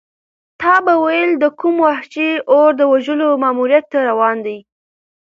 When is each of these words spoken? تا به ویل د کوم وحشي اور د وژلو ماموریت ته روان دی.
تا 0.61 0.73
به 0.85 0.93
ویل 1.03 1.31
د 1.39 1.45
کوم 1.59 1.75
وحشي 1.87 2.31
اور 2.53 2.69
د 2.79 2.81
وژلو 2.91 3.29
ماموریت 3.43 3.85
ته 3.91 3.99
روان 4.09 4.37
دی. 4.45 4.57